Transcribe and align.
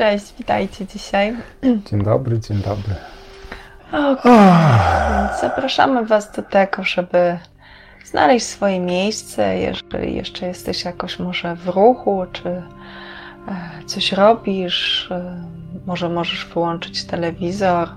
Cześć, 0.00 0.34
witajcie 0.38 0.86
dzisiaj. 0.86 1.36
Dzień 1.90 2.02
dobry, 2.02 2.38
dzień 2.38 2.58
dobry. 2.58 2.94
Okay. 3.88 4.48
Więc 5.10 5.40
zapraszamy 5.40 6.06
Was 6.06 6.32
do 6.32 6.42
tego, 6.42 6.84
żeby 6.84 7.38
znaleźć 8.04 8.46
swoje 8.46 8.80
miejsce, 8.80 9.58
jeżeli 9.58 10.16
jeszcze 10.16 10.46
jesteś 10.46 10.84
jakoś 10.84 11.18
może 11.18 11.56
w 11.56 11.68
ruchu, 11.68 12.26
czy 12.32 12.48
e, 12.48 12.62
coś 13.86 14.12
robisz, 14.12 15.10
e, 15.10 15.44
może 15.86 16.08
możesz 16.08 16.46
wyłączyć 16.46 17.04
telewizor. 17.04 17.88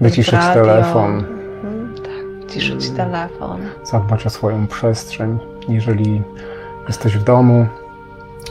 Wyciszyć 0.00 0.34
radio. 0.34 0.64
telefon. 0.64 1.24
Mhm, 1.64 1.94
tak, 1.96 2.46
wyciszyć 2.46 2.86
hmm. 2.86 2.96
telefon. 2.96 3.60
Zadbać 3.84 4.26
o 4.26 4.30
swoją 4.30 4.66
przestrzeń. 4.66 5.38
Jeżeli 5.68 6.22
jesteś 6.88 7.16
w 7.16 7.24
domu, 7.24 7.66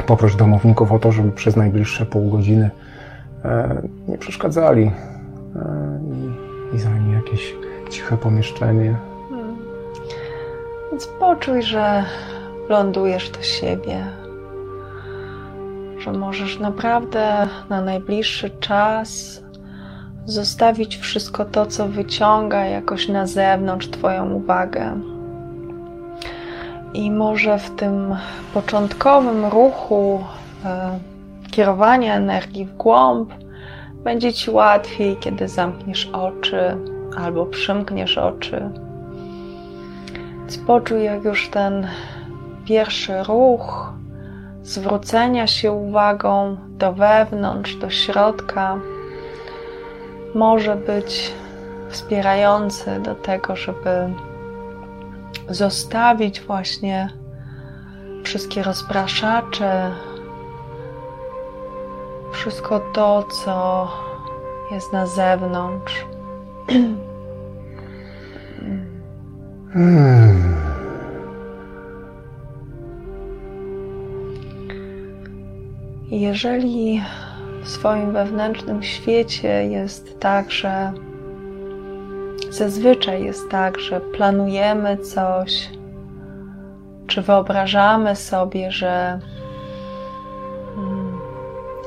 poproś 0.06 0.36
domowników 0.36 0.92
o 0.92 1.00
to, 1.00 1.12
żeby 1.12 1.32
przez 1.32 1.56
najbliższe 1.56 2.06
pół 2.06 2.30
godziny 2.30 2.72
e, 3.46 3.82
nie 4.08 4.18
przeszkadzali 4.18 4.92
i, 6.72 6.76
i 6.76 6.80
zajmij 6.80 7.16
jakieś 7.16 7.56
ciche 7.90 8.18
pomieszczenie. 8.18 8.96
Hmm. 9.30 9.58
Więc 10.92 11.08
poczuj, 11.08 11.64
że 11.64 12.04
lądujesz 12.70 13.30
do 13.30 13.42
siebie, 13.42 14.06
że 15.98 16.12
możesz 16.12 16.60
naprawdę 16.60 17.48
na 17.70 17.82
najbliższy 17.82 18.50
czas 18.50 19.42
zostawić 20.26 20.98
wszystko 20.98 21.46
to, 21.46 21.66
co 21.66 21.88
wyciąga 21.88 22.66
jakoś 22.66 23.08
na 23.08 23.28
zewnątrz 23.28 23.88
Twoją 23.88 24.32
uwagę. 24.32 25.00
I 26.94 27.12
może 27.12 27.60
w 27.60 27.76
tym 27.76 28.16
początkowym 28.54 29.46
ruchu 29.46 30.24
e, 30.66 31.00
kierowania 31.52 32.16
energii 32.16 32.66
w 32.66 32.78
głąb 32.78 33.34
będzie 34.04 34.34
Ci 34.34 34.52
łatwiej, 34.52 35.18
kiedy 35.18 35.48
zamkniesz 35.48 36.10
oczy 36.14 36.78
albo 37.18 37.46
przymkniesz 37.46 38.18
oczy. 38.18 38.70
Więc 40.40 40.58
poczuj, 40.58 41.04
jak 41.04 41.24
już 41.24 41.50
ten 41.50 41.88
pierwszy 42.66 43.24
ruch 43.24 43.94
zwrócenia 44.64 45.48
się 45.48 45.72
uwagą 45.72 46.58
do 46.70 46.94
wewnątrz, 46.94 47.76
do 47.76 47.90
środka 47.90 48.80
może 50.36 50.76
być 50.76 51.32
wspierający 51.90 53.00
do 53.00 53.16
tego, 53.16 53.56
żeby 53.56 53.90
zostawić 55.50 56.42
właśnie 56.42 57.10
wszystkie 58.24 58.64
rozpraszacze, 58.64 59.92
wszystko 62.32 62.80
to, 62.94 63.24
co 63.24 63.88
jest 64.72 64.94
na 64.94 65.06
zewnątrz. 65.06 66.06
Jeżeli 76.12 77.04
w 77.64 77.70
swoim 77.70 78.14
wewnętrznym 78.14 78.84
świecie 78.84 79.68
jest 79.68 80.20
tak, 80.20 80.52
że 80.52 80.94
Zazwyczaj 82.50 83.24
jest 83.24 83.50
tak, 83.50 83.80
że 83.80 84.02
planujemy 84.02 84.98
coś, 84.98 85.70
czy 87.08 87.22
wyobrażamy 87.22 88.16
sobie, 88.16 88.72
że 88.72 89.20
mm, 90.78 91.20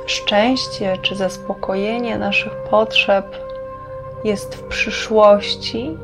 szczęście 0.07 0.97
czy 1.03 1.17
zaspokojenie 1.17 2.19
naszych 2.19 2.53
potrzeb 2.71 3.37
jest 4.25 4.55
w 4.55 4.63
przyszłości, 4.63 5.99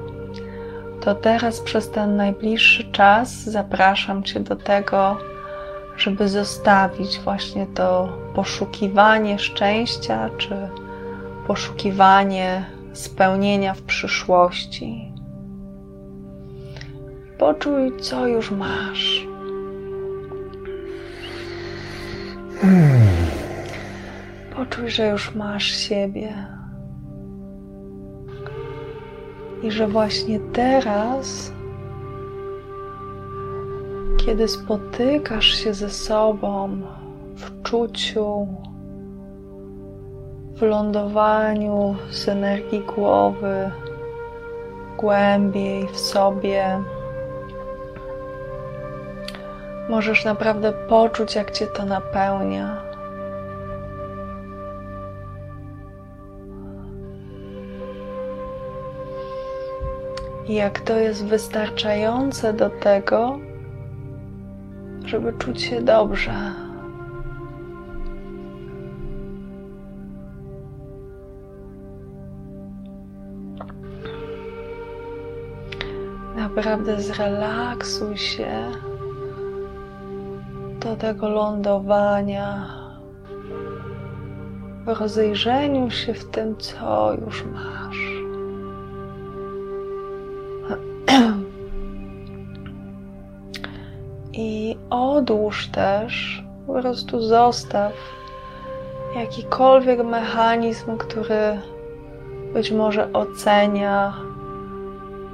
to 1.00 1.14
teraz 1.14 1.60
przez 1.60 1.90
ten 1.90 2.16
najbliższy 2.16 2.92
czas 2.92 3.44
zapraszam 3.44 4.22
Cię 4.22 4.40
do 4.40 4.56
tego, 4.56 5.16
żeby 5.96 6.28
zostawić 6.28 7.18
właśnie 7.18 7.66
to 7.66 8.08
poszukiwanie 8.34 9.38
szczęścia 9.38 10.30
czy 10.38 10.68
poszukiwanie 11.46 12.77
spełnienia 12.98 13.74
w 13.74 13.82
przyszłości. 13.82 15.12
Poczuj, 17.38 17.96
co 18.00 18.26
już 18.26 18.50
masz. 18.50 19.26
Poczuj, 24.56 24.90
że 24.90 25.08
już 25.08 25.34
masz 25.34 25.64
siebie. 25.64 26.46
I 29.62 29.70
że 29.70 29.88
właśnie 29.88 30.40
teraz, 30.40 31.52
kiedy 34.16 34.48
spotykasz 34.48 35.46
się 35.46 35.74
ze 35.74 35.90
sobą 35.90 36.80
w 37.36 37.62
czuciu, 37.62 38.46
w 40.58 40.62
lądowaniu 40.62 41.96
z 42.10 42.28
energii 42.28 42.80
głowy 42.80 43.70
głębiej 44.96 45.88
w 45.88 45.98
sobie. 45.98 46.82
Możesz 49.88 50.24
naprawdę 50.24 50.72
poczuć, 50.72 51.34
jak 51.34 51.50
cię 51.50 51.66
to 51.66 51.84
napełnia. 51.84 52.82
I 60.46 60.54
jak 60.54 60.80
to 60.80 60.96
jest 60.96 61.24
wystarczające 61.26 62.52
do 62.52 62.70
tego, 62.70 63.38
żeby 65.04 65.32
czuć 65.32 65.62
się 65.62 65.82
dobrze. 65.82 66.67
Naprawdę 76.58 77.00
zrelaksuj 77.00 78.16
się 78.16 78.70
do 80.80 80.96
tego 80.96 81.28
lądowania, 81.28 82.66
w 84.84 84.88
rozejrzeniu 84.88 85.90
się 85.90 86.14
w 86.14 86.30
tym, 86.30 86.56
co 86.56 87.14
już 87.14 87.44
masz. 87.44 87.98
I 94.32 94.76
odłóż 94.90 95.66
też, 95.68 96.44
po 96.66 96.72
prostu 96.72 97.20
zostaw 97.20 97.92
jakikolwiek 99.16 100.04
mechanizm, 100.04 100.96
który 100.96 101.60
być 102.52 102.72
może 102.72 103.12
ocenia 103.12 104.27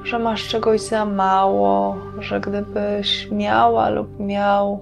że 0.04 0.18
masz 0.18 0.48
czegoś 0.48 0.80
za 0.80 1.04
mało, 1.04 1.96
że 2.18 2.40
gdybyś 2.40 3.30
miała 3.30 3.88
lub 3.88 4.20
miał 4.20 4.80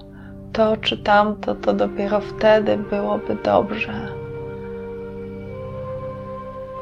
to 0.53 0.77
czy 0.77 0.99
tamto, 0.99 1.55
to 1.55 1.72
dopiero 1.72 2.21
wtedy 2.21 2.77
byłoby 2.77 3.37
dobrze. 3.44 4.09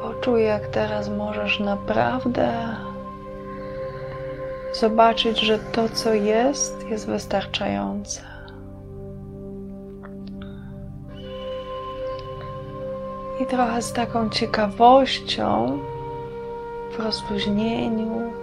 Poczuj, 0.01 0.43
jak 0.43 0.67
teraz 0.67 1.09
możesz 1.09 1.59
naprawdę 1.59 2.51
zobaczyć, 4.73 5.39
że 5.39 5.59
to, 5.59 5.89
co 5.89 6.13
jest, 6.13 6.87
jest 6.89 7.07
wystarczające. 7.07 8.21
I 13.41 13.45
trochę 13.45 13.81
z 13.81 13.93
taką 13.93 14.29
ciekawością 14.29 15.79
rozluźnieniu. 17.01 18.33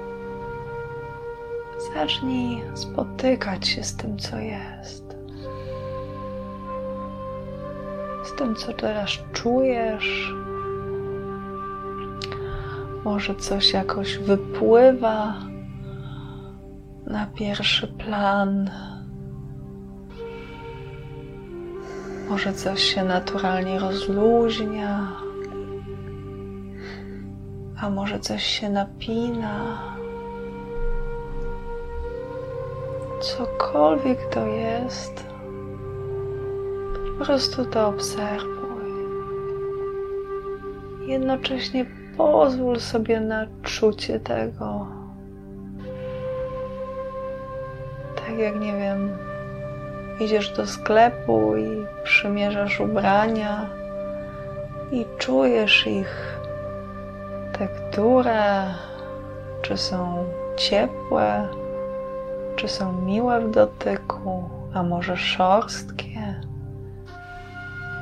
Zacznij 1.95 2.63
spotykać 2.75 3.69
się 3.69 3.85
z 3.85 3.97
tym, 3.97 4.19
co 4.19 4.39
jest. 4.39 5.17
Z 8.25 8.39
tym, 8.39 8.55
co 8.55 8.73
teraz 8.73 9.11
czujesz. 9.33 10.35
Może 13.05 13.35
coś 13.35 13.73
jakoś 13.73 14.19
wypływa 14.19 15.35
na 17.07 17.27
pierwszy 17.27 17.87
plan. 17.87 18.71
Może 22.29 22.53
coś 22.53 22.83
się 22.83 23.05
naturalnie 23.05 23.79
rozluźnia 23.79 25.28
a 27.81 27.91
może 27.91 28.21
coś 28.21 28.43
się 28.43 28.71
napina. 28.71 29.79
Cokolwiek 33.21 34.19
to 34.31 34.47
jest, 34.47 35.27
po 37.19 37.25
prostu 37.25 37.65
to 37.65 37.89
obserwuj. 37.89 38.59
Jednocześnie 41.07 41.87
pozwól 42.17 42.81
sobie 42.81 43.21
na 43.21 43.47
czucie 43.63 44.21
tego. 44.21 44.87
Tak 48.17 48.39
jak 48.39 48.61
nie 48.61 48.73
wiem, 48.73 49.19
idziesz 50.21 50.57
do 50.57 50.67
sklepu 50.67 51.57
i 51.57 51.87
przymierzasz 52.05 52.81
ubrania 52.81 53.67
i 54.93 55.07
czujesz 55.19 55.87
ich 55.87 56.38
tekturę, 57.59 58.65
czy 59.63 59.77
są 59.77 60.25
ciepłe, 60.57 61.49
czy 62.57 62.69
są 62.69 62.93
miłe 62.93 63.41
w 63.41 63.51
dotyku, 63.51 64.51
a 64.75 64.83
może 64.83 65.17
szorstkie. 65.17 66.41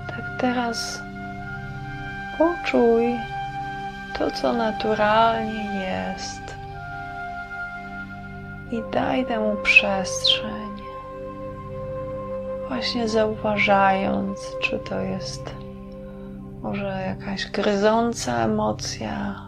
Tak 0.08 0.40
teraz 0.40 1.00
poczuj 2.38 3.16
to, 4.18 4.30
co 4.30 4.52
naturalnie 4.52 5.86
jest 5.86 6.56
i 8.70 8.82
daj 8.92 9.26
temu 9.26 9.56
przestrzeń. 9.62 10.76
Właśnie 12.68 13.08
zauważając, 13.08 14.56
czy 14.62 14.78
to 14.78 15.00
jest 15.00 15.66
może 16.62 17.02
jakaś 17.06 17.50
gryząca 17.50 18.44
emocja, 18.44 19.45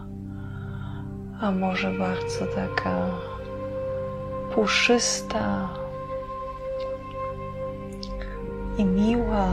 a 1.41 1.51
może 1.51 1.91
bardzo 1.91 2.45
taka 2.55 2.95
puszysta 4.55 5.69
i 8.77 8.85
miła. 8.85 9.47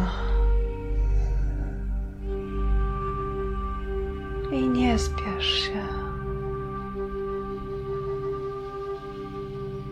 I 4.52 4.68
nie 4.68 4.98
spiesz 4.98 5.46
się. 5.46 5.82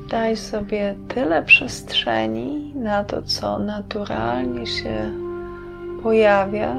Daj 0.08 0.36
sobie 0.36 0.94
tyle 1.08 1.42
przestrzeni 1.42 2.72
na 2.74 3.04
to, 3.04 3.22
co 3.22 3.58
naturalnie 3.58 4.66
się 4.66 5.10
pojawia, 6.02 6.76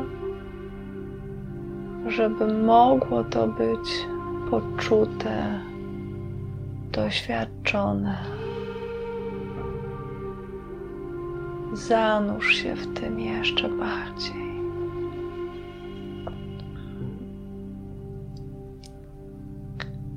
żeby 2.08 2.54
mogło 2.54 3.24
to 3.24 3.48
być 3.48 4.15
poczute, 4.50 5.60
doświadczone. 6.92 8.18
Zanurz 11.74 12.54
się 12.54 12.76
w 12.76 13.00
tym 13.00 13.20
jeszcze 13.20 13.70
bardziej. 13.70 14.46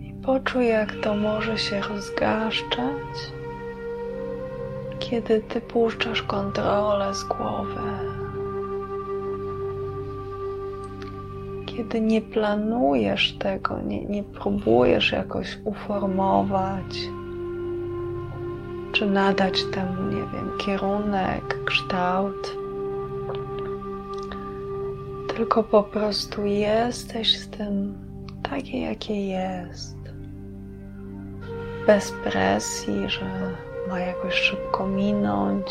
I 0.00 0.12
poczuj, 0.22 0.68
jak 0.68 0.94
to 1.02 1.14
może 1.14 1.58
się 1.58 1.80
rozgaszczać, 1.80 3.32
kiedy 4.98 5.40
ty 5.40 5.60
puszczasz 5.60 6.22
kontrolę 6.22 7.14
z 7.14 7.24
głowy. 7.24 7.80
Kiedy 11.78 12.00
nie 12.00 12.20
planujesz 12.20 13.32
tego, 13.38 13.80
nie, 13.82 14.04
nie 14.04 14.22
próbujesz 14.22 15.12
jakoś 15.12 15.58
uformować, 15.64 16.98
czy 18.92 19.06
nadać 19.06 19.64
temu, 19.64 20.02
nie 20.10 20.16
wiem, 20.32 20.50
kierunek, 20.58 21.64
kształt, 21.64 22.56
tylko 25.36 25.62
po 25.62 25.82
prostu 25.82 26.46
jesteś 26.46 27.38
z 27.38 27.48
tym 27.50 27.98
takie, 28.50 28.80
jakie 28.80 29.26
jest. 29.28 29.96
Bez 31.86 32.12
presji, 32.24 33.08
że 33.08 33.54
ma 33.88 34.00
jakoś 34.00 34.34
szybko 34.34 34.86
minąć 34.86 35.66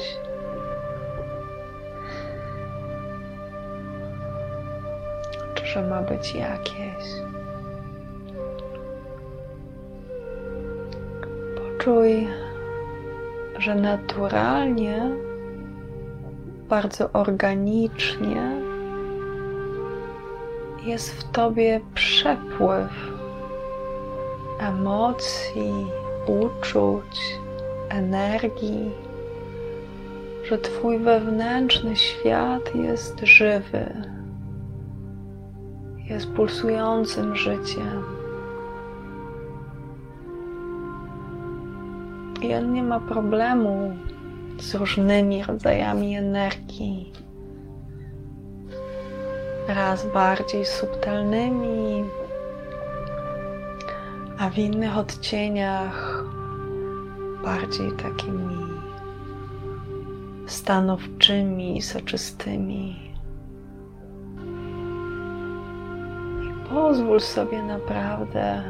że 5.77 5.83
ma 5.83 6.01
być 6.01 6.35
jakieś. 6.35 7.05
Poczuj, 11.55 12.27
że 13.59 13.75
naturalnie, 13.75 15.11
bardzo 16.69 17.09
organicznie 17.13 18.61
jest 20.83 21.09
w 21.09 21.31
tobie 21.31 21.81
przepływ 21.93 22.91
emocji, 24.59 25.87
uczuć, 26.27 27.37
energii, 27.89 28.91
że 30.49 30.57
Twój 30.57 30.99
wewnętrzny 30.99 31.95
świat 31.95 32.75
jest 32.75 33.19
żywy 33.19 34.16
jest 36.09 36.31
pulsującym 36.31 37.35
życiem. 37.35 38.03
I 42.41 42.53
on 42.53 42.73
nie 42.73 42.83
ma 42.83 42.99
problemu 42.99 43.97
z 44.59 44.75
różnymi 44.75 45.43
rodzajami 45.43 46.15
energii. 46.15 47.13
Raz 49.67 50.05
bardziej 50.13 50.65
subtelnymi, 50.65 52.03
a 54.39 54.49
w 54.49 54.57
innych 54.57 54.97
odcieniach 54.97 56.23
bardziej 57.43 57.91
takimi 57.91 58.57
stanowczymi, 60.47 61.81
soczystymi. 61.81 63.06
Pozwól 66.69 67.19
sobie 67.19 67.63
naprawdę 67.63 68.63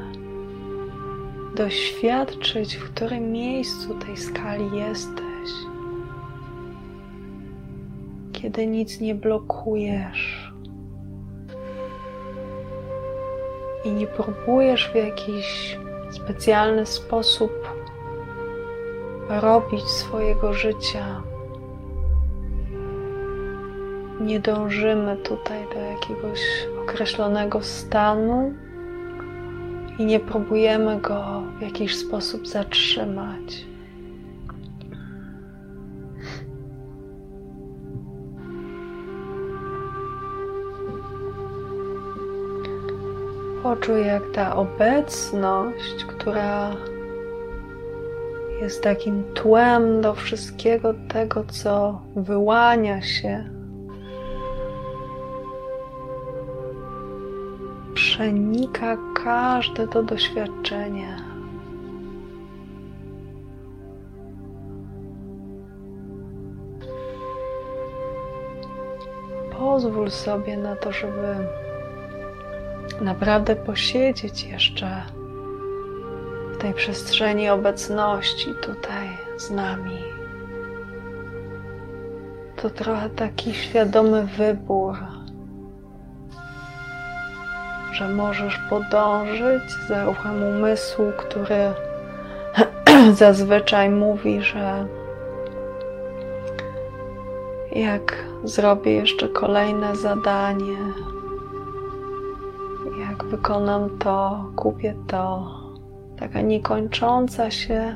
doświadczyć, 1.55 2.75
w 2.77 2.93
którym 2.93 3.31
miejscu 3.31 3.95
tej 3.95 4.17
skali 4.17 4.77
jesteś. 4.77 5.49
Kiedy 8.33 8.67
nic 8.67 8.99
nie 8.99 9.15
blokujesz 9.15 10.53
i 13.85 13.91
nie 13.91 14.07
próbujesz 14.07 14.91
w 14.91 14.95
jakiś 14.95 15.77
specjalny 16.11 16.85
sposób 16.85 17.51
robić 19.29 19.83
swojego 19.83 20.53
życia 20.53 21.23
nie 24.19 24.39
dążymy 24.39 25.17
tutaj 25.17 25.65
do 25.73 25.79
jakiegoś 25.79 26.39
określonego 26.83 27.61
stanu 27.61 28.53
i 29.99 30.05
nie 30.05 30.19
próbujemy 30.19 31.01
go 31.01 31.43
w 31.59 31.61
jakiś 31.61 31.95
sposób 31.95 32.47
zatrzymać. 32.47 33.65
Poczuj, 43.63 44.05
jak 44.05 44.23
ta 44.33 44.55
obecność, 44.55 46.05
która 46.07 46.71
jest 48.61 48.83
takim 48.83 49.23
tłem 49.33 50.01
do 50.01 50.13
wszystkiego 50.13 50.93
tego, 51.07 51.43
co 51.43 52.01
wyłania 52.15 53.01
się 53.01 53.56
przenika 58.17 58.97
każde 59.23 59.87
to 59.87 60.03
doświadczenie. 60.03 61.17
Pozwól 69.57 70.11
sobie 70.11 70.57
na 70.57 70.75
to, 70.75 70.91
żeby 70.91 71.35
naprawdę 73.01 73.55
posiedzieć 73.55 74.43
jeszcze 74.43 75.01
w 76.53 76.57
tej 76.57 76.73
przestrzeni 76.73 77.49
obecności 77.49 78.53
tutaj 78.61 79.07
z 79.37 79.51
nami. 79.51 80.03
To 82.55 82.69
trochę 82.69 83.09
taki 83.09 83.53
świadomy 83.53 84.25
wybór 84.37 85.16
że 87.97 88.09
możesz 88.09 88.59
podążyć 88.69 89.71
za 89.87 90.05
ruchem 90.05 90.43
umysłu, 90.43 91.11
który 91.17 91.73
zazwyczaj 93.13 93.89
mówi, 93.89 94.41
że 94.41 94.85
jak 97.71 98.15
zrobię 98.43 98.93
jeszcze 98.93 99.27
kolejne 99.27 99.95
zadanie, 99.95 100.77
Jak 102.99 103.23
wykonam 103.23 103.97
to, 103.99 104.45
kupię 104.55 104.95
to. 105.07 105.51
Taka 106.19 106.41
niekończąca 106.41 107.51
się 107.51 107.95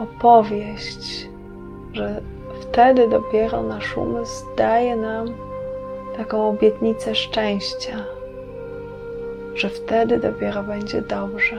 opowieść, 0.00 1.28
że 1.92 2.20
wtedy 2.60 3.08
dopiero 3.08 3.62
nasz 3.62 3.96
umysł 3.96 4.44
daje 4.56 4.96
nam 4.96 5.26
taką 6.16 6.48
obietnicę 6.48 7.14
szczęścia, 7.14 7.96
że 9.54 9.68
wtedy 9.68 10.18
dopiero 10.18 10.62
będzie 10.62 11.02
dobrze. 11.02 11.56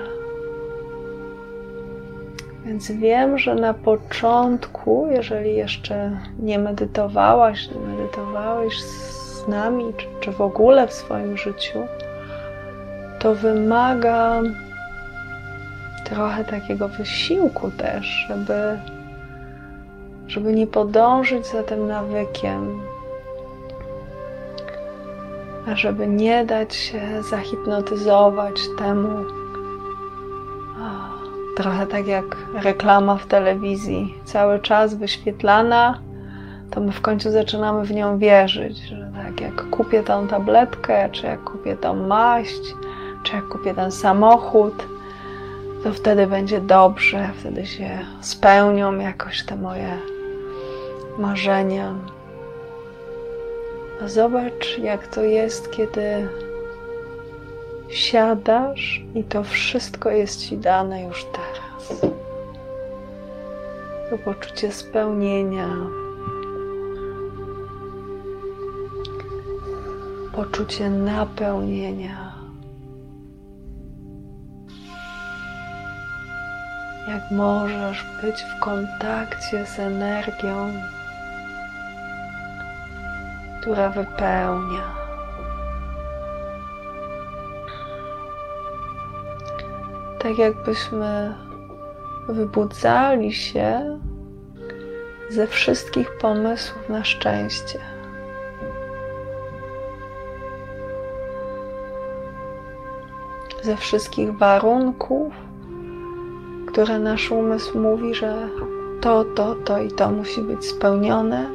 Więc 2.65 2.91
wiem, 2.91 3.38
że 3.38 3.55
na 3.55 3.74
początku, 3.74 5.07
jeżeli 5.12 5.55
jeszcze 5.55 6.17
nie 6.39 6.60
medytowałaś, 6.60 7.69
nie 7.69 7.95
medytowałeś 7.95 8.81
z 8.81 9.48
nami, 9.48 9.93
czy, 9.98 10.05
czy 10.19 10.31
w 10.31 10.41
ogóle 10.41 10.88
w 10.88 10.93
swoim 10.93 11.38
życiu, 11.38 11.79
to 13.19 13.36
wymaga 13.36 14.41
trochę 16.05 16.45
takiego 16.45 16.88
wysiłku 16.88 17.71
też, 17.71 18.25
żeby, 18.27 18.79
żeby 20.27 20.53
nie 20.53 20.67
podążyć 20.67 21.48
za 21.48 21.63
tym 21.63 21.88
nawykiem, 21.88 22.81
żeby 25.75 26.08
nie 26.08 26.46
dać 26.46 26.75
się 26.75 27.01
zahipnotyzować 27.30 28.62
temu, 28.77 29.25
trochę 31.56 31.88
tak 31.88 32.08
jak 32.08 32.38
reklama 32.53 33.18
w 33.18 33.25
telewizji, 33.25 34.15
cały 34.25 34.60
czas 34.60 34.94
wyświetlana, 34.96 36.00
to 36.72 36.82
my 36.82 36.91
w 36.91 37.01
końcu 37.01 37.32
zaczynamy 37.32 37.86
w 37.86 37.91
nią 37.91 38.18
wierzyć, 38.18 38.77
że 38.77 39.12
tak 39.25 39.41
jak 39.41 39.70
kupię 39.70 40.03
tą 40.03 40.27
tabletkę, 40.27 41.10
czy 41.12 41.25
jak 41.25 41.44
kupię 41.44 41.77
tą 41.77 42.08
maść, 42.08 42.75
czy 43.24 43.36
jak 43.36 43.48
kupię 43.48 43.74
ten 43.74 43.91
samochód, 43.91 44.86
to 45.84 45.94
wtedy 45.94 46.27
będzie 46.27 46.62
dobrze, 46.62 47.30
wtedy 47.39 47.65
się 47.65 48.00
spełnią 48.22 49.00
jakoś 49.00 49.46
te 49.46 49.56
moje 49.56 49.98
marzenia. 51.18 51.96
A 54.03 54.08
zobacz, 54.08 54.77
jak 54.77 55.08
to 55.08 55.24
jest, 55.24 55.72
kiedy 55.72 56.27
siadasz 57.89 59.01
i 59.15 59.24
to 59.24 59.43
wszystko 59.43 60.10
jest 60.10 60.48
ci 60.48 60.58
dane 60.58 61.03
już 61.03 61.25
teraz. 61.25 62.01
To 64.10 64.17
poczucie 64.17 64.72
spełnienia, 64.72 65.70
poczucie 70.36 70.89
napełnienia. 70.89 72.31
Jak 77.08 77.31
możesz 77.31 78.05
być 78.22 78.36
w 78.36 78.60
kontakcie 78.60 79.65
z 79.65 79.79
energią, 79.79 80.72
która 83.62 83.89
wypełnia. 83.89 85.01
tak 90.24 90.38
jakbyśmy 90.38 91.36
wybudzali 92.30 93.34
się 93.34 94.00
ze 95.30 95.48
wszystkich 95.48 96.18
pomysłów 96.18 96.89
na 96.89 97.03
szczęście. 97.03 97.80
Ze 103.62 103.77
wszystkich 103.77 104.38
warunków, 104.38 105.34
które 106.68 107.00
nasz 107.00 107.32
umysł 107.32 107.80
mówi, 107.80 108.15
że 108.15 108.50
to, 109.01 109.24
to, 109.24 109.56
to 109.56 109.82
i 109.82 109.91
to 109.91 110.12
musi 110.12 110.41
być 110.41 110.65
spełnione, 110.65 111.50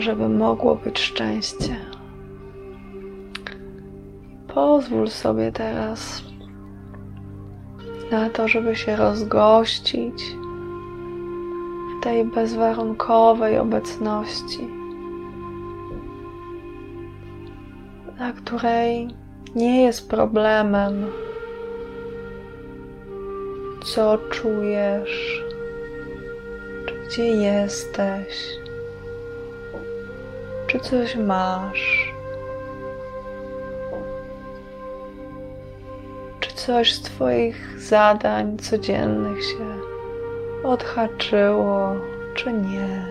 żeby 0.00 0.28
mogło 0.28 0.74
być 0.74 0.98
szczęście. 0.98 1.76
Pozwól 4.54 5.08
sobie 5.08 5.52
teraz 5.52 6.22
na 8.10 8.30
to, 8.30 8.48
żeby 8.48 8.76
się 8.76 8.96
rozgościć 8.96 10.36
w 11.90 12.02
tej 12.02 12.24
bezwarunkowej 12.24 13.58
obecności, 13.58 14.68
dla 18.16 18.32
której 18.32 19.08
nie 19.54 19.82
jest 19.82 20.10
problemem, 20.10 21.06
co 23.84 24.18
czujesz, 24.18 25.44
gdzie 27.06 27.24
jesteś, 27.24 28.60
czy 30.70 30.80
coś 30.80 31.16
masz. 31.16 32.10
coś 36.66 36.94
z 36.94 37.02
Twoich 37.02 37.80
zadań 37.80 38.58
codziennych 38.58 39.44
się 39.44 39.80
odhaczyło, 40.64 41.94
czy 42.34 42.52
nie. 42.52 43.06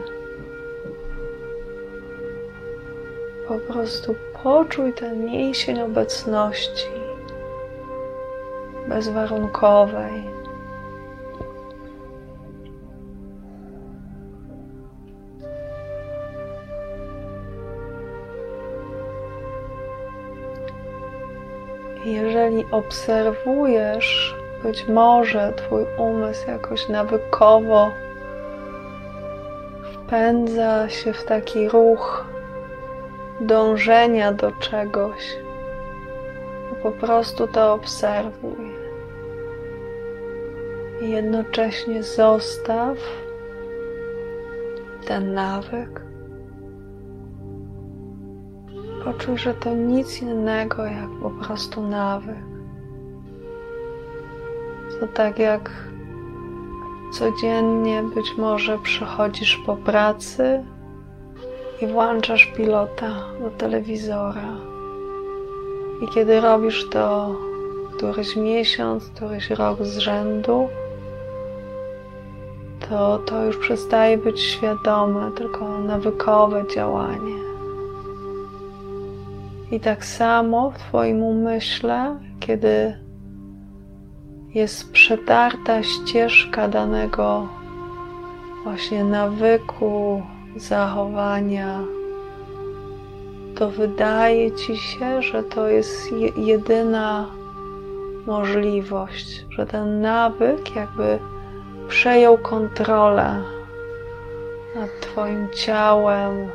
Po 3.48 3.74
prostu 3.74 4.16
poczuj 4.44 4.94
ten 4.94 5.26
mięsień 5.26 5.82
obecności 5.82 6.88
bezwarunkowej. 8.90 10.39
Jeżeli 22.06 22.66
obserwujesz, 22.72 24.36
być 24.64 24.88
może 24.88 25.54
Twój 25.56 25.86
umysł 25.98 26.48
jakoś 26.48 26.90
nawykowo 26.90 27.92
wpędza 29.94 30.90
się 30.90 31.14
w 31.14 31.24
taki 31.24 31.70
ruch 31.70 32.26
dążenia 33.42 34.32
do 34.32 34.52
czegoś, 34.52 35.38
po 36.84 36.92
prostu 36.92 37.48
to 37.48 37.74
obserwuj. 37.74 38.72
I 41.02 41.10
jednocześnie 41.10 42.04
zostaw 42.04 42.98
ten 45.08 45.34
nawyk 45.34 46.09
Poczuj, 49.20 49.38
że 49.38 49.54
to 49.54 49.74
nic 49.74 50.22
innego 50.22 50.86
jak 50.86 51.10
po 51.22 51.30
prostu 51.30 51.82
nawyk. 51.82 52.36
To 55.00 55.08
tak 55.08 55.40
jak 55.40 55.72
codziennie 57.14 58.04
być 58.16 58.38
może 58.38 58.78
przychodzisz 58.78 59.62
po 59.66 59.76
pracy 59.76 60.64
i 61.82 61.88
włączasz 61.88 62.46
pilota 62.46 63.10
do 63.42 63.50
telewizora. 63.50 64.56
I 66.02 66.08
kiedy 66.08 66.42
robisz 66.42 66.90
to 66.90 67.36
któryś 67.98 68.36
miesiąc, 68.36 69.10
któryś 69.10 69.50
rok 69.50 69.84
z 69.84 69.98
rzędu, 69.98 70.68
to 72.90 73.18
to 73.18 73.46
już 73.46 73.58
przestaje 73.58 74.18
być 74.18 74.40
świadome, 74.42 75.32
tylko 75.32 75.80
nawykowe 75.80 76.68
działanie. 76.68 77.49
I 79.72 79.80
tak 79.80 80.06
samo 80.06 80.72
w 80.72 80.78
Twoim 80.78 81.24
umyśle, 81.24 82.20
kiedy 82.40 82.98
jest 84.54 84.92
przetarta 84.92 85.84
ścieżka 85.84 86.68
danego 86.68 87.48
właśnie 88.64 89.04
nawyku, 89.04 90.22
zachowania, 90.56 91.80
to 93.56 93.70
wydaje 93.70 94.52
Ci 94.52 94.78
się, 94.78 95.22
że 95.22 95.44
to 95.44 95.68
jest 95.68 96.14
jedyna 96.38 97.26
możliwość, 98.28 99.46
że 99.50 99.66
ten 99.66 100.02
nawyk 100.02 100.76
jakby 100.76 101.20
przejął 101.88 102.38
kontrolę 102.38 103.42
nad 104.76 104.90
Twoim 105.02 105.48
ciałem, 105.56 106.50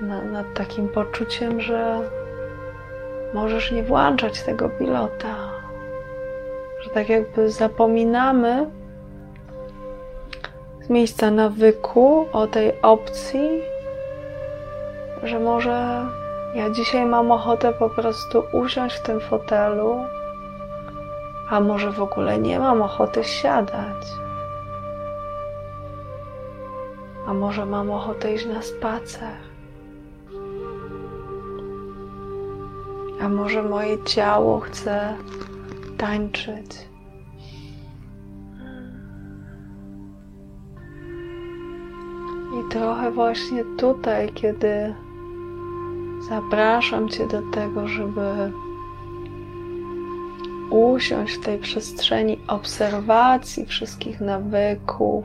nad, 0.00 0.24
nad 0.24 0.54
takim 0.54 0.88
poczuciem, 0.88 1.60
że 1.60 2.00
możesz 3.34 3.72
nie 3.72 3.82
włączać 3.82 4.42
tego 4.42 4.68
pilota. 4.68 5.34
Że 6.82 6.90
tak 6.90 7.08
jakby 7.08 7.50
zapominamy 7.50 8.70
z 10.82 10.88
miejsca 10.88 11.30
nawyku 11.30 12.26
o 12.32 12.46
tej 12.46 12.82
opcji, 12.82 13.62
że 15.22 15.40
może 15.40 16.06
Ja 16.54 16.70
dzisiaj 16.70 17.06
mam 17.06 17.30
ochotę 17.32 17.72
po 17.72 17.90
prostu 17.90 18.42
usiąść 18.52 18.96
w 18.96 19.02
tym 19.02 19.20
fotelu, 19.20 20.00
a 21.50 21.60
może 21.60 21.90
w 21.92 22.02
ogóle 22.02 22.38
nie 22.38 22.58
mam 22.58 22.82
ochoty 22.82 23.24
siadać. 23.24 24.06
A 27.28 27.34
może 27.34 27.66
mam 27.66 27.90
ochotę 27.90 28.32
iść 28.32 28.46
na 28.46 28.62
spacer. 28.62 29.55
A 33.22 33.28
może 33.28 33.62
moje 33.62 34.04
ciało 34.04 34.60
chce 34.60 35.16
tańczyć. 35.98 36.88
I 42.60 42.68
trochę 42.70 43.10
właśnie 43.10 43.64
tutaj, 43.78 44.32
kiedy 44.34 44.94
zapraszam 46.28 47.08
Cię 47.08 47.26
do 47.26 47.42
tego, 47.42 47.88
żeby 47.88 48.52
usiąść 50.70 51.34
w 51.34 51.44
tej 51.44 51.58
przestrzeni 51.58 52.38
obserwacji 52.48 53.66
wszystkich 53.66 54.20
nawyków, 54.20 55.24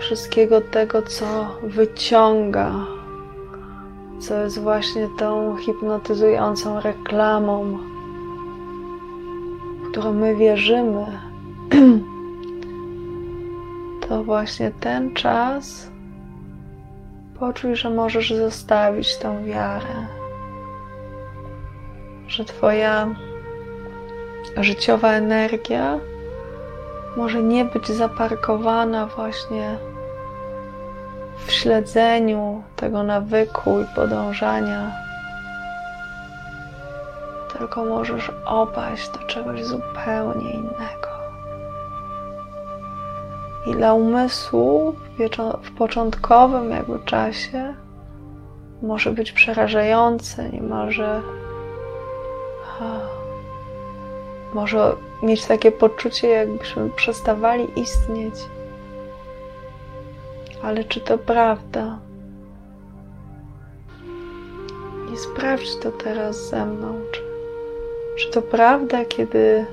wszystkiego 0.00 0.60
tego, 0.60 1.02
co 1.02 1.56
wyciąga, 1.62 2.72
co 4.20 4.34
jest 4.34 4.60
właśnie 4.60 5.08
tą 5.18 5.56
hipnotyzującą 5.56 6.80
reklamą, 6.80 7.78
w 9.82 9.90
którą 9.90 10.12
my 10.12 10.36
wierzymy, 10.36 11.06
to 14.08 14.24
właśnie 14.24 14.70
ten 14.80 15.14
czas 15.14 15.90
poczuj, 17.38 17.76
że 17.76 17.90
możesz 17.90 18.34
zostawić 18.34 19.16
tą 19.16 19.44
wiarę, 19.44 20.06
że 22.28 22.44
Twoja 22.44 23.08
życiowa 24.56 25.12
energia 25.12 25.98
może 27.16 27.42
nie 27.42 27.64
być 27.64 27.88
zaparkowana 27.88 29.06
właśnie 29.06 29.78
w 31.46 31.52
śledzeniu 31.52 32.62
tego 32.76 33.02
nawyku 33.02 33.80
i 33.80 33.94
podążania, 33.94 34.90
tylko 37.52 37.84
możesz 37.84 38.32
opaść 38.46 39.10
do 39.10 39.18
czegoś 39.18 39.64
zupełnie 39.64 40.50
innego. 40.50 41.10
I 43.66 43.72
dla 43.72 43.94
umysłu 43.94 44.94
w 45.62 45.70
początkowym 45.78 46.70
jakby 46.70 46.98
czasie 46.98 47.74
może 48.82 49.12
być 49.12 49.32
przerażające, 49.32 50.48
niemalże 50.48 51.22
może 54.54 54.96
mieć 55.22 55.46
takie 55.46 55.72
poczucie, 55.72 56.28
jakbyśmy 56.28 56.90
przestawali 56.90 57.80
istnieć. 57.80 58.34
Ale 60.62 60.84
czy 60.84 61.00
to 61.00 61.18
prawda? 61.18 61.98
I 65.14 65.16
sprawdź 65.16 65.76
to 65.82 65.90
teraz 65.90 66.48
ze 66.48 66.66
mną. 66.66 67.00
Czy, 67.12 67.20
czy 68.18 68.30
to 68.30 68.42
prawda, 68.42 69.04
kiedy 69.04 69.66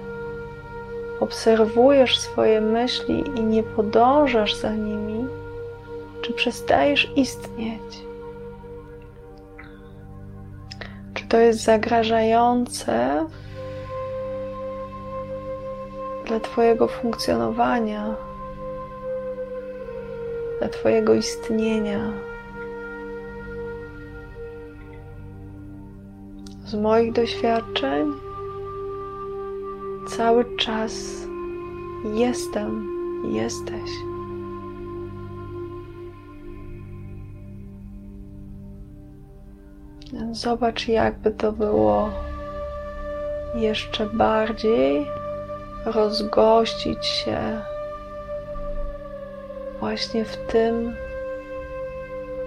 obserwujesz 1.19 2.19
swoje 2.19 2.61
myśli 2.61 3.23
i 3.35 3.43
nie 3.43 3.63
podążasz 3.63 4.55
za 4.55 4.73
nimi, 4.73 5.27
czy 6.21 6.33
przestajesz 6.33 7.11
istnieć? 7.15 7.81
Czy 11.13 11.27
to 11.27 11.37
jest 11.37 11.63
zagrażające 11.63 13.25
dla 16.25 16.39
Twojego 16.39 16.87
funkcjonowania? 16.87 18.26
Dla 20.59 20.69
Twojego 20.69 21.13
istnienia. 21.13 22.13
Z 26.65 26.75
moich 26.75 27.13
doświadczeń 27.13 28.13
cały 30.07 30.57
czas 30.57 30.93
jestem, 32.13 32.87
jesteś. 33.31 33.89
Zobacz, 40.31 40.87
jakby 40.87 41.31
to 41.31 41.51
było 41.51 42.09
jeszcze 43.55 44.05
bardziej 44.05 45.05
rozgościć 45.85 47.05
się 47.05 47.61
właśnie 49.79 50.25
w 50.25 50.37
tym, 50.37 50.95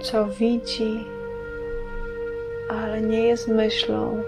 co 0.01 0.25
widzi, 0.25 1.05
ale 2.69 3.01
nie 3.01 3.27
jest 3.27 3.47
myślą. 3.47 4.23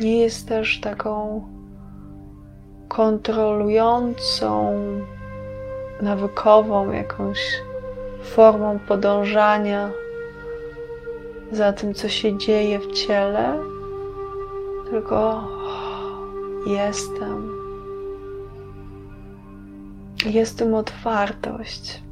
Nie 0.00 0.20
jest 0.20 0.48
też 0.48 0.80
taką 0.80 1.42
kontrolującą, 2.88 4.74
nawykową 6.02 6.92
jakąś 6.92 7.38
formą 8.22 8.78
podążania 8.88 9.90
za 11.52 11.72
tym, 11.72 11.94
co 11.94 12.08
się 12.08 12.38
dzieje 12.38 12.78
w 12.78 12.92
ciele, 12.92 13.58
tylko 14.90 15.48
jestem 16.66 17.51
jest 20.30 20.58
tym 20.58 20.74
otwartość. 20.74 22.02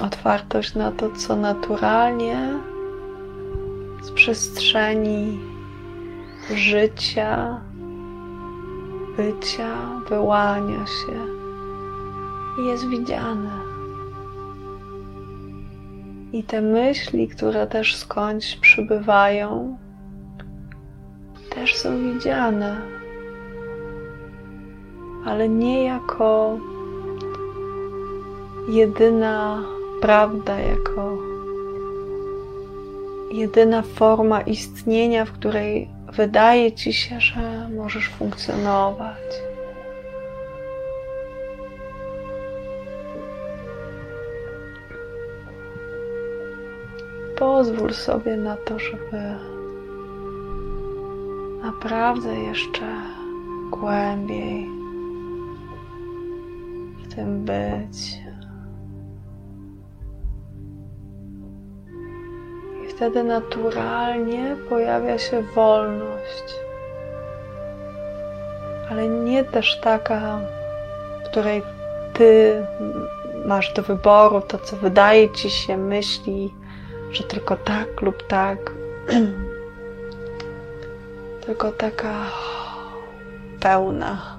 Otwartość 0.00 0.74
na 0.74 0.92
to, 0.92 1.10
co 1.10 1.36
naturalnie 1.36 2.58
z 4.02 4.10
przestrzeni 4.10 5.38
życia, 6.54 7.60
bycia 9.16 9.76
wyłania 10.08 10.86
się 10.86 11.26
i 12.62 12.66
jest 12.66 12.88
widziane. 12.88 13.50
I 16.32 16.42
te 16.44 16.60
myśli, 16.60 17.28
które 17.28 17.66
też 17.66 17.96
skądś 17.96 18.56
przybywają, 18.56 19.78
też 21.50 21.76
są 21.76 22.12
widziane, 22.12 22.76
ale 25.26 25.48
nie 25.48 25.84
jako 25.84 26.58
jedyna 28.68 29.62
prawda, 30.00 30.58
jako 30.58 31.18
jedyna 33.30 33.82
forma 33.82 34.40
istnienia, 34.40 35.24
w 35.24 35.32
której 35.32 35.88
wydaje 36.12 36.72
ci 36.72 36.92
się, 36.92 37.20
że 37.20 37.68
możesz 37.76 38.08
funkcjonować. 38.08 39.42
Pozwól 47.38 47.94
sobie 47.94 48.36
na 48.36 48.56
to, 48.56 48.78
żeby 48.78 49.34
naprawdę 51.62 52.34
jeszcze 52.40 52.86
głębiej 53.70 54.66
w 56.98 57.14
tym 57.14 57.44
być. 57.44 58.27
Wtedy 62.98 63.24
naturalnie 63.24 64.56
pojawia 64.68 65.18
się 65.18 65.42
wolność. 65.42 66.54
Ale 68.90 69.08
nie 69.08 69.44
też 69.44 69.80
taka, 69.80 70.40
w 71.20 71.28
której 71.28 71.62
ty 72.12 72.62
masz 73.46 73.72
do 73.72 73.82
wyboru 73.82 74.40
to, 74.40 74.58
co 74.58 74.76
wydaje 74.76 75.30
ci 75.30 75.50
się, 75.50 75.76
myśli, 75.76 76.54
że 77.12 77.24
tylko 77.24 77.56
tak 77.56 78.02
lub 78.02 78.26
tak. 78.26 78.58
tylko 81.46 81.72
taka 81.72 82.14
pełna. 83.60 84.38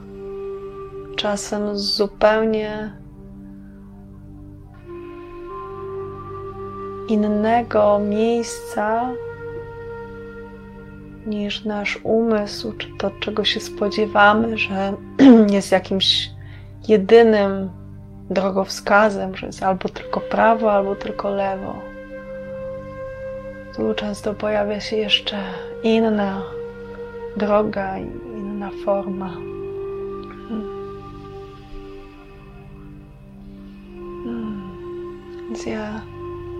Czasem 1.16 1.78
zupełnie 1.78 2.94
innego 7.10 8.00
miejsca 8.00 9.10
niż 11.26 11.66
nasz 11.66 12.00
umysł, 12.04 12.74
czy 12.78 12.88
to, 12.98 13.12
czego 13.20 13.46
się 13.46 13.60
spodziewamy, 13.60 14.58
że 14.58 14.94
jest 15.56 15.72
jakimś 15.72 16.30
jedynym 16.88 17.70
drogowskazem, 18.30 19.36
że 19.36 19.46
jest 19.46 19.64
albo 19.64 19.90
tylko 19.90 20.20
prawo, 20.20 20.72
albo 20.72 20.96
tylko 20.96 21.30
lewo. 21.30 21.76
Tu 23.76 23.94
często 23.94 24.34
pojawia 24.34 24.80
się 24.80 24.96
jeszcze 24.96 25.38
inna 25.84 26.42
droga 27.38 27.98
inna 28.38 28.70
forma. 28.86 29.30
Hmm. 30.48 30.70
Więc 35.48 35.66
ja 35.66 36.02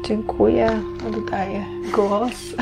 dziękuję, 0.04 0.82
oddaję 1.08 1.66
głos 1.96 2.56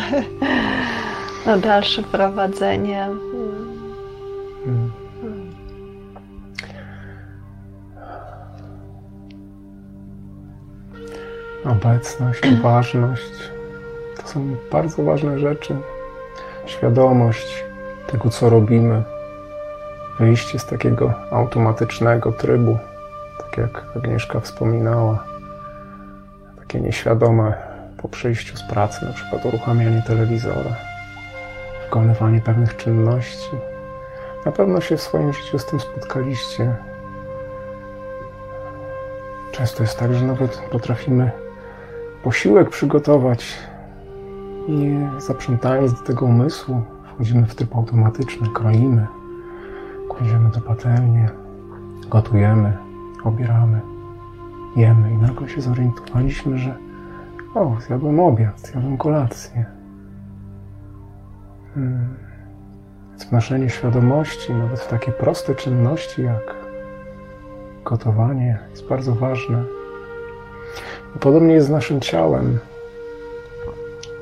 na 1.45 1.58
dalsze 1.58 2.04
prowadzenie. 2.04 3.08
Hmm. 4.65 4.91
Obecność, 11.65 12.41
uważność 12.60 13.32
to 14.21 14.28
są 14.28 14.56
bardzo 14.71 15.04
ważne 15.04 15.39
rzeczy. 15.39 15.76
Świadomość 16.65 17.63
tego, 18.12 18.30
co 18.30 18.50
robimy, 18.50 19.04
wyjście 20.19 20.60
z 20.60 20.65
takiego 20.65 21.13
automatycznego 21.32 22.32
trybu, 22.32 22.78
tak 23.38 23.58
jak 23.58 23.86
Agnieszka 23.95 24.39
wspominała, 24.39 25.23
takie 26.67 26.82
nieświadome 26.82 27.53
po 27.97 28.08
przyjściu 28.08 28.58
z 28.58 28.63
pracy, 28.63 29.06
na 29.06 29.13
przykład 29.13 29.45
uruchamianie 29.45 30.03
telewizora, 30.08 30.75
wykonywanie 31.84 32.41
pewnych 32.41 32.77
czynności. 32.77 33.49
Na 34.45 34.51
pewno 34.51 34.82
się 34.82 34.97
w 34.97 35.01
swoim 35.01 35.34
życiu 35.34 35.60
z 35.60 35.65
tym 35.65 35.80
spotkaliście. 35.80 36.75
Często 39.51 39.84
jest 39.84 39.99
tak, 39.99 40.13
że 40.13 40.25
nawet 40.25 40.58
potrafimy 40.71 41.32
posiłek 42.23 42.69
przygotować 42.69 43.58
nie 44.69 45.12
zaprzątając 45.17 45.93
do 45.93 45.99
tego 45.99 46.25
umysłu, 46.25 46.82
wchodzimy 47.13 47.47
w 47.47 47.56
tryb 47.56 47.75
automatyczny, 47.75 48.47
kroimy, 48.53 49.08
kładziemy 50.10 50.49
do 50.49 50.62
patelni, 50.62 51.25
gotujemy, 52.10 52.77
obieramy, 53.23 53.97
jemy 54.78 55.13
i 55.13 55.18
nagle 55.18 55.50
się 55.50 55.62
zorientowaliśmy, 55.62 56.58
że 56.58 56.76
o, 57.56 57.76
zjadłem 57.88 58.20
obiad, 58.20 58.60
zjadłem 58.60 58.98
kolację. 58.98 59.66
Hmm. 61.76 62.16
Wnoszenie 63.30 63.70
świadomości, 63.70 64.54
nawet 64.54 64.80
w 64.80 64.88
takie 64.88 65.12
proste 65.12 65.56
czynności 65.56 66.24
jak 66.24 66.56
gotowanie, 67.86 68.60
jest 68.72 68.88
bardzo 68.88 69.16
ważne. 69.16 69.63
Podobnie 71.20 71.54
jest 71.54 71.68
z 71.68 71.70
naszym 71.70 72.02
ciałem, 72.02 72.60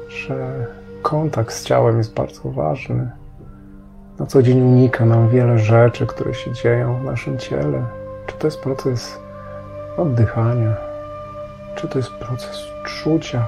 że 0.10 0.68
kontakt 1.02 1.54
z 1.54 1.64
ciałem 1.64 1.98
jest 1.98 2.14
bardzo 2.14 2.52
ważny. 2.52 3.12
Na 4.20 4.26
co 4.26 4.44
dzień 4.44 4.62
unika 4.62 5.06
nam 5.06 5.30
wiele 5.30 5.60
rzeczy, 5.60 6.06
które 6.06 6.34
się 6.34 6.54
dzieją 6.54 6.96
w 6.96 7.04
naszym 7.04 7.38
ciele. 7.38 7.84
Czy 8.28 8.36
to 8.38 8.48
jest 8.48 8.62
proces 8.62 9.25
oddychania, 9.98 10.76
czy 11.76 11.88
to 11.88 12.00
jest 12.00 12.12
proces 12.12 12.68
czucia, 12.86 13.46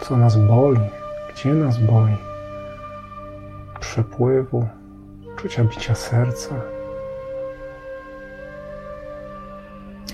co 0.00 0.16
nas 0.16 0.36
boli, 0.36 0.80
gdzie 1.32 1.54
nas 1.54 1.78
boli, 1.78 2.16
przepływu, 3.80 4.68
czucia 5.36 5.64
bicia 5.64 5.94
serca. 5.94 6.54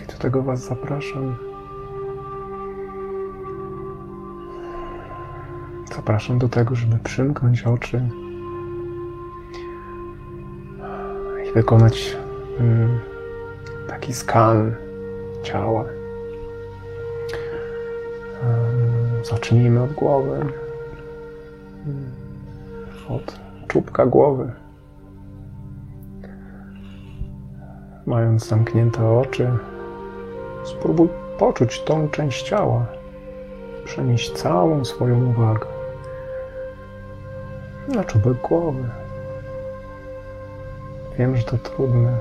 I 0.03 0.07
do 0.13 0.19
tego 0.19 0.43
Was 0.43 0.61
zapraszam. 0.61 1.37
Zapraszam 5.97 6.39
do 6.39 6.49
tego, 6.49 6.75
żeby 6.75 6.99
przymknąć 6.99 7.63
oczy 7.63 8.03
i 11.49 11.53
wykonać 11.53 12.17
mm, 12.61 13.01
taki 13.89 14.15
skan 14.15 14.75
ciała. 15.45 15.85
Zacznijmy 19.23 19.83
od 19.83 19.93
głowy, 19.93 20.47
od 23.09 23.41
czubka 23.69 24.07
głowy. 24.07 24.53
Mając 28.07 28.49
zamknięte 28.49 29.11
oczy, 29.11 29.51
spróbuj 30.65 31.09
poczuć 31.39 31.81
tą 31.81 32.09
część 32.09 32.43
ciała, 32.43 32.87
przenieść 33.85 34.33
całą 34.33 34.85
swoją 34.85 35.31
uwagę 35.31 35.67
na 37.89 38.05
czubek 38.05 38.41
głowy. 38.41 38.85
Wiem, 41.19 41.37
że 41.37 41.45
to 41.45 41.59
trudne, 41.59 42.19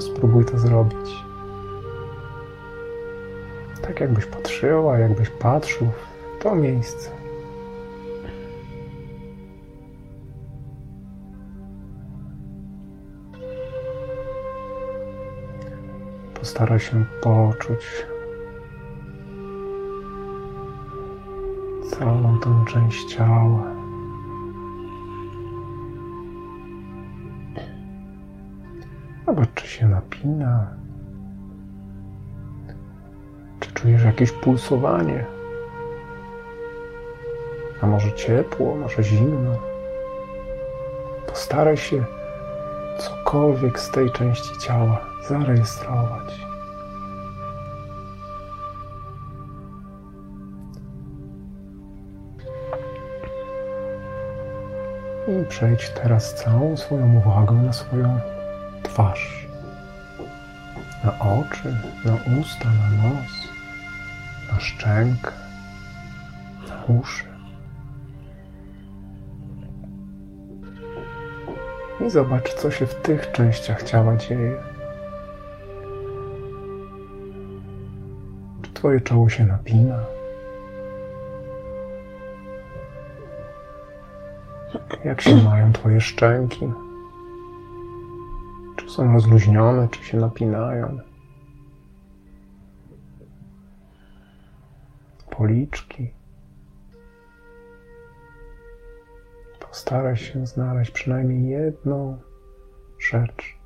spróbuj 0.00 0.44
to 0.44 0.58
zrobić. 0.58 1.10
Tak 3.82 4.00
jakbyś 4.00 4.26
patrzyła, 4.26 4.98
jakbyś 4.98 5.30
patrzył 5.30 5.86
w 5.86 6.42
to 6.42 6.54
miejsce. 6.54 7.10
Postaraj 16.34 16.80
się 16.80 17.04
poczuć 17.22 18.06
całą 21.90 22.40
tą 22.40 22.64
część 22.64 23.14
ciała. 23.14 23.79
Czy 33.60 33.72
czujesz 33.72 34.04
jakieś 34.04 34.32
pulsowanie? 34.32 35.24
A 37.80 37.86
może 37.86 38.12
ciepło, 38.12 38.76
może 38.76 39.02
zimno? 39.02 39.58
Postaraj 41.26 41.76
się 41.76 42.04
cokolwiek 42.98 43.80
z 43.80 43.90
tej 43.90 44.10
części 44.10 44.58
ciała 44.58 45.00
zarejestrować. 45.28 46.40
I 55.28 55.46
przejdź 55.48 55.90
teraz 55.90 56.34
całą 56.34 56.76
swoją 56.76 57.16
uwagę 57.16 57.54
na 57.54 57.72
swoją 57.72 58.20
twarz, 58.82 59.39
na 61.04 61.18
oczy, 61.18 61.74
na 62.04 62.14
usta, 62.40 62.68
na 62.68 62.90
nos, 63.02 63.48
na 64.52 64.60
szczękę, 64.60 65.30
na 66.68 66.94
uszy. 66.94 67.24
I 72.06 72.10
zobacz, 72.10 72.54
co 72.54 72.70
się 72.70 72.86
w 72.86 72.94
tych 72.94 73.32
częściach 73.32 73.82
ciała 73.82 74.16
dzieje. 74.16 74.56
Czy 78.62 78.72
Twoje 78.72 79.00
czoło 79.00 79.28
się 79.28 79.44
napina? 79.44 79.98
Jak 85.04 85.20
się 85.20 85.36
mają 85.36 85.72
Twoje 85.72 86.00
szczęki? 86.00 86.72
Są 88.90 89.12
rozluźnione, 89.12 89.88
czy 89.88 90.04
się 90.04 90.18
napinają? 90.18 90.98
Policzki. 95.30 96.14
Postaraj 99.60 100.16
się 100.16 100.46
znaleźć 100.46 100.90
przynajmniej 100.90 101.48
jedną 101.48 102.20
rzecz, 102.98 103.58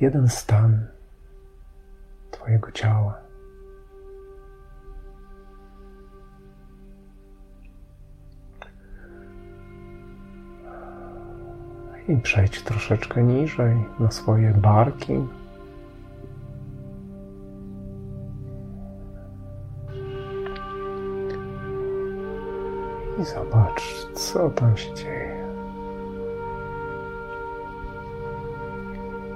jeden 0.00 0.28
stan 0.28 0.86
Twojego 2.30 2.72
ciała. 2.72 3.23
I 12.08 12.16
przejdź 12.16 12.62
troszeczkę 12.62 13.22
niżej 13.22 13.76
na 14.00 14.10
swoje 14.10 14.50
barki. 14.50 15.12
I 23.20 23.24
zobacz, 23.24 24.06
co 24.14 24.50
tam 24.50 24.76
się 24.76 24.94
dzieje. 24.94 25.44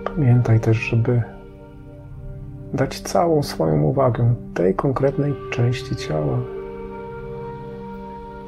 Pamiętaj 0.04 0.60
też, 0.60 0.76
żeby 0.76 1.22
dać 2.74 3.00
całą 3.00 3.42
swoją 3.42 3.82
uwagę 3.82 4.34
tej 4.54 4.74
konkretnej 4.74 5.34
części 5.52 5.96
ciała. 5.96 6.57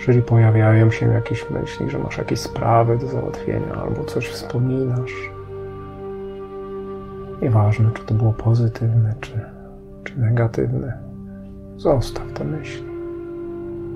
Jeżeli 0.00 0.22
pojawiają 0.22 0.90
się 0.90 1.06
jakieś 1.06 1.50
myśli, 1.50 1.90
że 1.90 1.98
masz 1.98 2.18
jakieś 2.18 2.40
sprawy 2.40 2.98
do 2.98 3.06
załatwienia 3.06 3.74
albo 3.82 4.04
coś 4.04 4.28
wspominasz, 4.28 5.30
nieważne 7.42 7.90
czy 7.94 8.04
to 8.04 8.14
było 8.14 8.32
pozytywne, 8.32 9.14
czy, 9.20 9.40
czy 10.04 10.20
negatywne, 10.20 10.98
zostaw 11.76 12.32
te 12.32 12.44
myśli. 12.44 12.90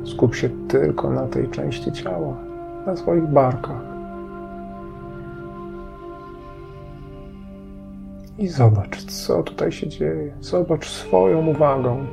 Skup 0.04 0.34
się 0.34 0.48
tylko 0.68 1.10
na 1.10 1.26
tej 1.26 1.48
części 1.48 1.92
ciała, 1.92 2.36
na 2.86 2.96
swoich 2.96 3.26
barkach. 3.26 3.82
I 8.38 8.48
zobacz, 8.48 9.04
co 9.04 9.42
tutaj 9.42 9.72
się 9.72 9.88
dzieje. 9.88 10.34
Zobacz 10.40 10.88
swoją 10.88 11.46
uwagą, 11.46 12.06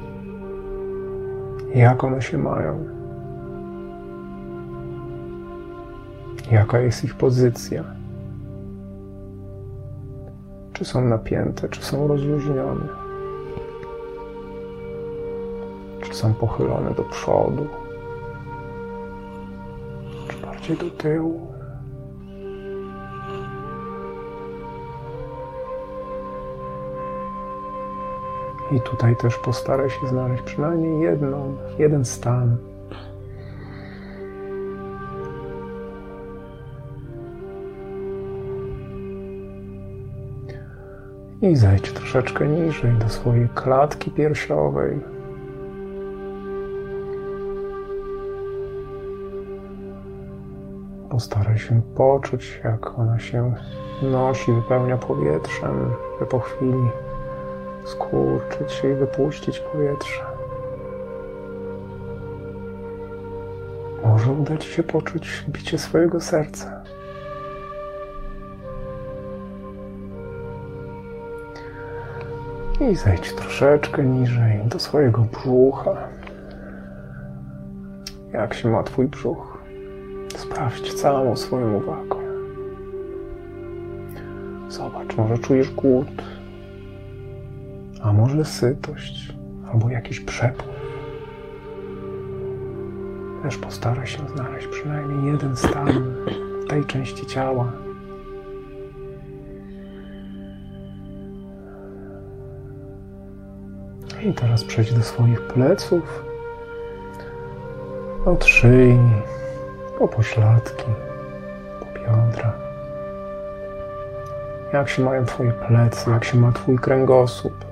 jak 1.76 2.04
one 2.04 2.22
się 2.22 2.38
mają. 2.38 3.01
Jaka 6.50 6.80
jest 6.80 7.04
ich 7.04 7.16
pozycja? 7.16 7.84
Czy 10.74 10.86
są 10.86 11.02
napięte, 11.02 11.70
czy 11.70 11.82
są 11.84 12.08
rozluźnione? 12.08 12.88
Czy 16.02 16.14
są 16.14 16.34
pochylone 16.34 16.94
do 16.94 17.04
przodu? 17.04 17.68
Czy 20.28 20.38
bardziej 20.46 20.78
do 20.78 20.90
tyłu? 20.90 21.48
I 28.72 28.82
tutaj 28.82 29.16
też 29.16 29.38
postaraj 29.38 29.90
się 29.90 30.08
znaleźć 30.08 30.44
przynajmniej 30.44 31.02
jedną, 31.02 31.58
jeden 31.80 32.06
stan. 32.06 32.71
I 41.42 41.56
zejdź 41.56 41.92
troszeczkę 41.92 42.48
niżej 42.48 42.92
do 42.92 43.10
swojej 43.10 43.50
klatki 43.50 44.12
piersiowej. 44.12 45.00
Postaraj 51.10 51.60
się 51.60 51.82
poczuć, 51.96 52.62
jak 52.64 53.00
ona 53.00 53.20
się 53.20 53.54
nosi, 54.02 54.52
wypełnia 54.54 54.98
powietrzem, 54.98 55.94
by 56.20 56.26
po 56.26 56.40
chwili 56.40 56.90
skurczyć 57.86 58.72
się 58.72 58.92
i 58.92 58.96
wypuścić 58.96 59.60
powietrze. 59.60 60.24
Może 64.06 64.32
uda 64.32 64.58
Ci 64.58 64.70
się 64.70 64.84
poczuć 64.84 65.46
bicie 65.50 65.78
swojego 65.78 66.20
serca. 66.20 66.81
I 72.90 72.96
zejdź 72.96 73.34
troszeczkę 73.34 74.04
niżej 74.04 74.60
do 74.66 74.80
swojego 74.80 75.22
brzucha. 75.22 75.98
Jak 78.34 78.54
się 78.54 78.70
ma 78.70 78.84
Twój 78.84 79.08
brzuch? 79.08 79.64
Sprawdź 80.38 80.94
całą 80.94 81.36
swoją 81.36 81.74
uwagą. 81.74 82.18
Zobacz, 84.70 85.18
może 85.18 85.38
czujesz 85.38 85.72
głód 85.72 86.08
a 88.04 88.14
może 88.14 88.46
sytość, 88.46 89.34
albo 89.72 89.90
jakiś 89.90 90.20
przepływ. 90.20 90.82
Też 93.44 93.58
postaraj 93.58 94.08
się 94.08 94.28
znaleźć 94.36 94.68
przynajmniej 94.68 95.34
jeden 95.34 95.56
stan 95.56 96.16
w 96.66 96.70
tej 96.70 96.86
części 96.86 97.26
ciała. 97.26 97.72
I 104.24 104.34
teraz 104.34 104.64
przejdź 104.64 104.94
do 104.94 105.04
swoich 105.04 105.42
pleców, 105.42 106.24
od 108.26 108.46
szyi, 108.46 109.00
po 110.00 110.08
pośladki, 110.08 110.86
po 111.80 112.00
biodra. 112.00 112.54
Jak 114.74 114.90
się 114.90 115.04
mają 115.04 115.26
Twoje 115.26 115.52
plecy, 115.52 116.12
jak 116.12 116.24
się 116.24 116.38
ma 116.38 116.52
Twój 116.52 116.80
kręgosłup. 116.80 117.66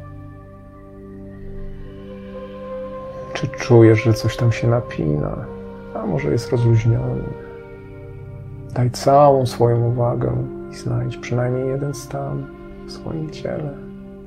Czy 3.34 3.48
czujesz, 3.48 4.04
że 4.04 4.14
coś 4.14 4.38
tam 4.38 4.52
się 4.52 4.68
napina, 4.68 5.46
a 5.96 6.06
może 6.06 6.32
jest 6.32 6.52
rozluźniony? 6.52 7.24
Daj 8.74 8.92
całą 8.92 9.46
swoją 9.46 9.86
uwagę 9.86 10.38
i 10.72 10.76
znajdź 10.76 11.18
przynajmniej 11.18 11.68
jeden 11.68 11.94
stan 11.94 12.46
w 12.88 12.92
swoim 12.92 13.30
ciele, 13.30 13.74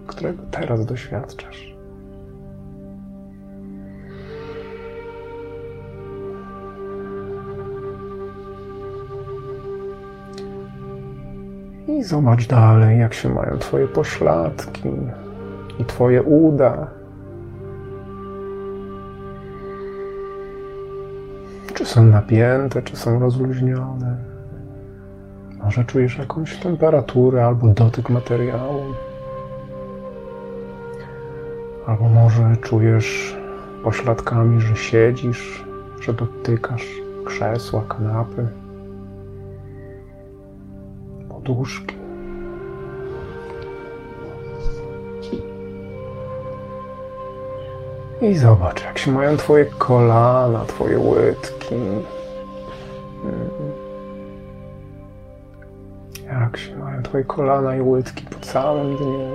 którego 0.06 0.42
teraz 0.50 0.86
doświadczasz. 0.86 1.71
I 11.98 12.02
zobacz 12.02 12.46
dalej, 12.46 12.98
jak 12.98 13.14
się 13.14 13.28
mają 13.28 13.58
Twoje 13.58 13.88
pośladki 13.88 14.90
i 15.78 15.84
Twoje 15.84 16.22
uda, 16.22 16.86
Czy 21.74 21.86
są 21.86 22.04
napięte, 22.04 22.82
czy 22.82 22.96
są 22.96 23.18
rozluźnione? 23.18 24.16
Może 25.64 25.84
czujesz 25.84 26.18
jakąś 26.18 26.56
temperaturę 26.56 27.46
albo 27.46 27.68
dotyk 27.68 28.10
materiału? 28.10 28.82
Albo 31.86 32.08
może 32.08 32.56
czujesz 32.56 33.36
pośladkami, 33.84 34.60
że 34.60 34.76
siedzisz, 34.76 35.64
że 36.00 36.12
dotykasz 36.12 36.86
krzesła, 37.24 37.82
kanapy, 37.88 38.48
poduszki. 41.42 41.96
I 48.20 48.34
zobacz, 48.36 48.84
jak 48.84 48.98
się 48.98 49.12
mają 49.12 49.36
Twoje 49.36 49.64
kolana, 49.64 50.64
Twoje 50.64 50.98
łydki. 50.98 51.74
Jak 56.26 56.56
się 56.56 56.76
mają 56.76 57.02
Twoje 57.02 57.24
kolana 57.24 57.76
i 57.76 57.80
łydki 57.80 58.24
po 58.24 58.40
całym 58.40 58.96
dniu. 58.96 59.28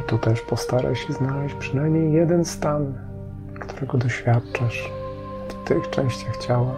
I 0.00 0.02
tu 0.06 0.18
też 0.18 0.40
postaraj 0.40 0.96
się 0.96 1.12
znaleźć 1.12 1.54
przynajmniej 1.54 2.12
jeden 2.12 2.44
stan, 2.44 2.94
którego 3.74 3.98
doświadczasz 3.98 4.92
w 5.48 5.68
tych 5.68 5.90
częściach 5.90 6.36
ciała. 6.36 6.74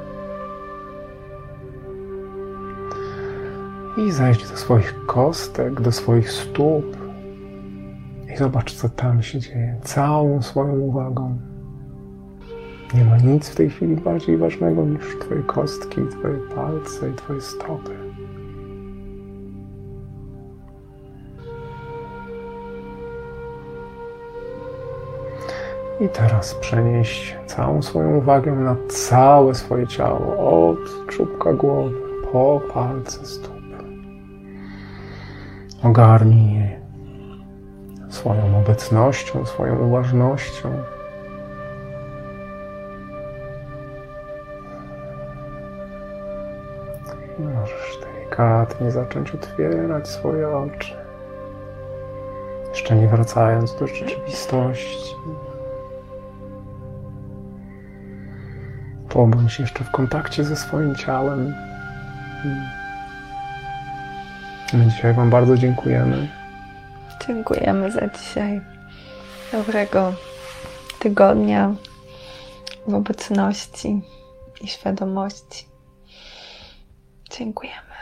I 3.96 4.12
zejdź 4.12 4.50
do 4.50 4.56
swoich 4.56 5.06
kostek, 5.06 5.80
do 5.80 5.92
swoich 5.92 6.30
stóp 6.32 6.96
i 8.35 8.37
zobacz, 8.37 8.74
co 8.74 8.88
tam 8.88 9.22
się 9.22 9.38
dzieje. 9.38 9.76
Całą 9.82 10.42
swoją 10.42 10.78
uwagą. 10.78 11.38
Nie 12.94 13.04
ma 13.04 13.16
nic 13.16 13.48
w 13.48 13.54
tej 13.54 13.70
chwili 13.70 13.96
bardziej 13.96 14.37
ważnego 14.37 14.85
niż 14.85 15.18
Twoje 15.20 15.42
kostki, 15.42 16.00
Twoje 16.11 16.38
palce 16.54 17.11
i 17.11 17.14
Twoje 17.14 17.40
stopy. 17.40 18.05
I 26.00 26.09
teraz 26.09 26.54
przenieś 26.54 27.37
całą 27.46 27.82
swoją 27.82 28.16
uwagę 28.16 28.52
na 28.52 28.76
całe 28.88 29.54
swoje 29.54 29.87
ciało, 29.87 30.37
od 30.68 31.06
czubka 31.06 31.52
głowy 31.52 31.94
po 32.32 32.61
palce 32.74 33.26
stóp. 33.26 33.56
Ogarnij 35.82 36.54
je 36.54 36.80
swoją 38.09 38.59
obecnością, 38.59 39.46
swoją 39.46 39.78
uważnością. 39.78 40.70
Możesz 47.38 47.98
delikatnie 48.00 48.90
zacząć 48.90 49.35
otwierać 49.35 50.09
swoje 50.09 50.48
oczy. 50.48 50.94
Jeszcze 52.68 52.96
nie 52.96 53.09
wracając 53.09 53.74
do 53.74 53.87
rzeczywistości. 53.87 55.16
Pobądź 59.16 59.59
jeszcze 59.59 59.85
w 59.85 59.90
kontakcie 59.90 60.44
ze 60.44 60.57
swoim 60.57 60.96
ciałem. 60.96 61.55
My 64.72 64.87
dzisiaj 64.87 65.14
Wam 65.14 65.31
bardzo 65.31 65.57
dziękujemy. 65.57 66.29
Dziękujemy 67.26 67.92
za 67.92 68.09
dzisiaj. 68.09 68.61
Dobrego 69.52 70.12
tygodnia 70.98 71.74
w 72.87 72.94
obecności 72.94 74.02
i 74.61 74.68
świadomości. 74.68 75.66
Dziękujemy. 77.31 77.96